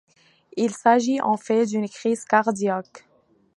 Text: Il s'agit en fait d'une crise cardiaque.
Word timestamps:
Il 0.57 0.71
s'agit 0.73 1.21
en 1.21 1.37
fait 1.37 1.67
d'une 1.67 1.87
crise 1.87 2.25
cardiaque. 2.25 3.05